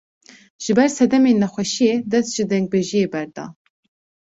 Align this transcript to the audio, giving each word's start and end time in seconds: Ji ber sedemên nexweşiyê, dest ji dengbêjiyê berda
Ji 0.63 0.71
ber 0.77 0.89
sedemên 0.97 1.37
nexweşiyê, 1.43 1.93
dest 2.11 2.29
ji 2.35 2.43
dengbêjiyê 2.51 3.05
berda 3.13 3.45